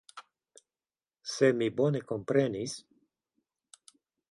[1.33, 2.75] Se mi bone komprenis.